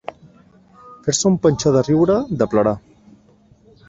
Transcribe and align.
Fer-se 1.07 1.27
un 1.29 1.35
panxó 1.43 1.73
de 1.75 1.83
riure, 1.89 2.15
de 2.39 2.47
plorar. 2.55 2.73